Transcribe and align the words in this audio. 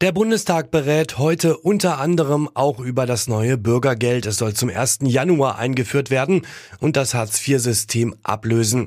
Der 0.00 0.12
Bundestag 0.12 0.70
berät 0.70 1.18
heute 1.18 1.58
unter 1.58 1.98
anderem 1.98 2.48
auch 2.54 2.78
über 2.78 3.04
das 3.04 3.28
neue 3.28 3.58
Bürgergeld. 3.58 4.24
Es 4.24 4.38
soll 4.38 4.54
zum 4.54 4.70
1. 4.70 5.00
Januar 5.02 5.58
eingeführt 5.58 6.08
werden 6.08 6.46
und 6.78 6.96
das 6.96 7.12
Hartz-IV-System 7.12 8.14
ablösen. 8.22 8.86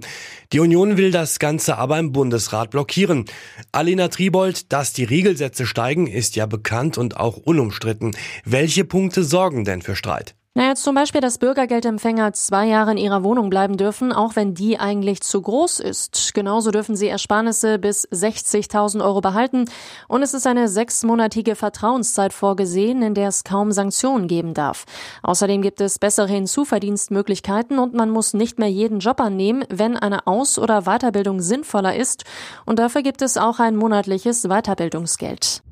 Die 0.53 0.59
Union 0.59 0.97
will 0.97 1.11
das 1.11 1.37
Ganze 1.37 1.77
aber 1.77 1.99
im 1.99 2.13
Bundesrat 2.13 2.71
blockieren. 2.71 3.25
Alena 3.71 4.07
Tribold, 4.07 4.73
dass 4.73 4.93
die 4.93 5.03
Regelsätze 5.03 5.67
steigen, 5.67 6.07
ist 6.07 6.35
ja 6.35 6.47
bekannt 6.47 6.97
und 6.97 7.15
auch 7.15 7.37
unumstritten. 7.37 8.17
Welche 8.43 8.83
Punkte 8.83 9.23
sorgen 9.23 9.65
denn 9.65 9.83
für 9.83 9.95
Streit? 9.95 10.33
Na 10.55 10.67
jetzt 10.67 10.83
zum 10.83 10.93
Beispiel, 10.93 11.19
dass 11.19 11.39
Bürgergeldempfänger 11.39 12.31
zwei 12.33 12.67
Jahre 12.67 12.91
in 12.91 12.97
ihrer 12.97 13.23
Wohnung 13.23 13.49
bleiben 13.49 13.75
dürfen, 13.75 14.13
auch 14.13 14.35
wenn 14.35 14.53
die 14.53 14.79
eigentlich 14.79 15.21
zu 15.21 15.41
groß 15.41 15.79
ist. 15.79 16.35
Genauso 16.35 16.69
dürfen 16.69 16.95
sie 16.95 17.07
Ersparnisse 17.07 17.79
bis 17.79 18.07
60.000 18.09 19.03
Euro 19.03 19.19
behalten. 19.19 19.65
Und 20.07 20.21
es 20.21 20.35
ist 20.35 20.45
eine 20.45 20.67
sechsmonatige 20.67 21.55
Vertrauenszeit 21.55 22.33
vorgesehen, 22.33 23.01
in 23.01 23.15
der 23.15 23.29
es 23.29 23.43
kaum 23.43 23.71
Sanktionen 23.71 24.27
geben 24.27 24.53
darf. 24.53 24.85
Außerdem 25.23 25.63
gibt 25.63 25.81
es 25.81 25.97
bessere 25.97 26.27
Hinzuverdienstmöglichkeiten 26.27 27.79
und 27.79 27.95
man 27.95 28.11
muss 28.11 28.35
nicht 28.35 28.59
mehr 28.59 28.69
jeden 28.69 28.99
Job 28.99 29.21
annehmen, 29.21 29.65
wenn 29.69 29.97
eine 29.97 30.27
Aus- 30.27 30.59
oder 30.59 30.83
Weiterbildung 30.83 31.41
sinnvoller 31.41 31.95
ist. 31.95 32.25
Und 32.67 32.77
dafür 32.77 33.01
gibt 33.01 33.23
es 33.23 33.37
auch 33.37 33.57
ein 33.57 33.75
monatliches 33.75 34.43
Weiterbildungsgeld. 34.43 35.63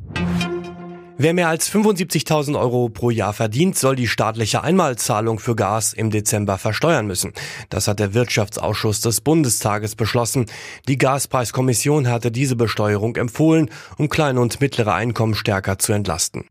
Wer 1.24 1.36
mehr 1.36 1.50
als 1.50 1.72
75.000 1.72 2.60
Euro 2.60 2.90
pro 2.90 3.12
Jahr 3.12 3.34
verdient, 3.34 3.78
soll 3.78 3.96
die 3.96 4.08
staatliche 4.08 4.64
Einmalzahlung 4.64 5.38
für 5.38 5.56
Gas 5.56 5.94
im 5.94 6.10
Dezember 6.10 6.58
versteuern 6.58 7.06
müssen. 7.06 7.34
Das 7.70 7.88
hat 7.88 8.00
der 8.00 8.16
Wirtschaftsausschuss 8.16 9.02
des 9.02 9.22
Bundestages 9.22 9.94
beschlossen. 9.94 10.48
Die 10.88 10.98
Gaspreiskommission 10.98 12.08
hatte 12.08 12.32
diese 12.32 12.56
Besteuerung 12.56 13.18
empfohlen, 13.18 13.70
um 14.00 14.10
kleine 14.10 14.42
und 14.42 14.62
mittlere 14.62 14.96
Einkommen 14.96 15.36
stärker 15.36 15.78
zu 15.78 15.94
entlasten. 15.94 16.46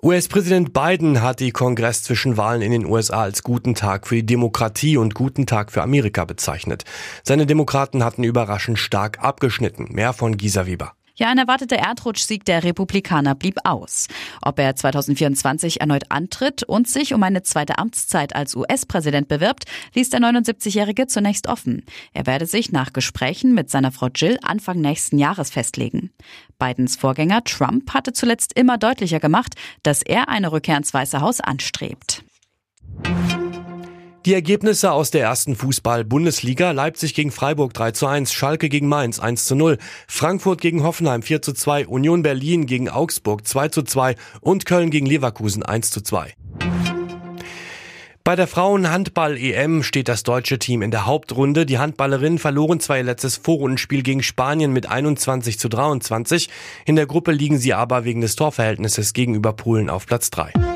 US-Präsident 0.00 0.72
Biden 0.72 1.22
hat 1.22 1.40
die 1.40 1.50
Kongress-Zwischenwahlen 1.50 2.62
in 2.62 2.70
den 2.70 2.86
USA 2.86 3.22
als 3.22 3.42
guten 3.42 3.74
Tag 3.74 4.06
für 4.06 4.14
die 4.14 4.26
Demokratie 4.26 4.96
und 4.96 5.14
guten 5.14 5.46
Tag 5.46 5.72
für 5.72 5.82
Amerika 5.82 6.24
bezeichnet. 6.24 6.84
Seine 7.24 7.46
Demokraten 7.46 8.04
hatten 8.04 8.22
überraschend 8.22 8.78
stark 8.78 9.18
abgeschnitten. 9.18 9.88
Mehr 9.90 10.12
von 10.12 10.36
Gisa 10.36 10.66
Weber. 10.66 10.95
Ja, 11.18 11.30
ein 11.30 11.38
erwarteter 11.38 11.76
Erdrutschsieg 11.76 12.44
der 12.44 12.62
Republikaner 12.62 13.34
blieb 13.34 13.56
aus. 13.64 14.06
Ob 14.42 14.58
er 14.58 14.76
2024 14.76 15.80
erneut 15.80 16.04
antritt 16.10 16.62
und 16.62 16.88
sich 16.88 17.14
um 17.14 17.22
eine 17.22 17.42
zweite 17.42 17.78
Amtszeit 17.78 18.36
als 18.36 18.54
US-Präsident 18.54 19.26
bewirbt, 19.26 19.64
ließ 19.94 20.10
der 20.10 20.20
79-Jährige 20.20 21.06
zunächst 21.06 21.46
offen. 21.46 21.86
Er 22.12 22.26
werde 22.26 22.44
sich 22.44 22.70
nach 22.70 22.92
Gesprächen 22.92 23.54
mit 23.54 23.70
seiner 23.70 23.92
Frau 23.92 24.08
Jill 24.14 24.38
Anfang 24.42 24.82
nächsten 24.82 25.16
Jahres 25.16 25.48
festlegen. 25.48 26.10
Bidens 26.58 26.96
Vorgänger 26.96 27.42
Trump 27.44 27.94
hatte 27.94 28.12
zuletzt 28.12 28.52
immer 28.52 28.76
deutlicher 28.76 29.18
gemacht, 29.18 29.54
dass 29.82 30.02
er 30.02 30.28
eine 30.28 30.52
Rückkehr 30.52 30.76
ins 30.76 30.92
Weiße 30.92 31.22
Haus 31.22 31.40
anstrebt. 31.40 32.25
Die 34.26 34.34
Ergebnisse 34.34 34.90
aus 34.90 35.12
der 35.12 35.22
ersten 35.22 35.54
Fußball-Bundesliga 35.54 36.72
Leipzig 36.72 37.14
gegen 37.14 37.30
Freiburg 37.30 37.72
3 37.74 37.92
zu 37.92 38.08
1, 38.08 38.32
Schalke 38.32 38.68
gegen 38.68 38.88
Mainz 38.88 39.20
1 39.20 39.44
zu 39.44 39.54
0, 39.54 39.78
Frankfurt 40.08 40.60
gegen 40.60 40.82
Hoffenheim 40.82 41.22
4 41.22 41.42
zu 41.42 41.52
2, 41.52 41.86
Union 41.86 42.24
Berlin 42.24 42.66
gegen 42.66 42.88
Augsburg 42.88 43.46
2 43.46 43.68
zu 43.68 43.84
2 43.84 44.16
und 44.40 44.66
Köln 44.66 44.90
gegen 44.90 45.06
Leverkusen 45.06 45.62
1 45.62 45.92
zu 45.92 46.00
2. 46.00 46.34
Bei 48.24 48.34
der 48.34 48.48
Frauen-Handball-EM 48.48 49.84
steht 49.84 50.08
das 50.08 50.24
deutsche 50.24 50.58
Team 50.58 50.82
in 50.82 50.90
der 50.90 51.06
Hauptrunde. 51.06 51.64
Die 51.64 51.78
Handballerinnen 51.78 52.40
verloren 52.40 52.80
zwar 52.80 52.96
ihr 52.96 53.04
letztes 53.04 53.36
Vorrundenspiel 53.36 54.02
gegen 54.02 54.24
Spanien 54.24 54.72
mit 54.72 54.90
21 54.90 55.56
zu 55.60 55.68
23. 55.68 56.48
In 56.84 56.96
der 56.96 57.06
Gruppe 57.06 57.30
liegen 57.30 57.58
sie 57.58 57.74
aber 57.74 58.04
wegen 58.04 58.22
des 58.22 58.34
Torverhältnisses 58.34 59.12
gegenüber 59.12 59.52
Polen 59.52 59.88
auf 59.88 60.04
Platz 60.04 60.30
3. 60.30 60.75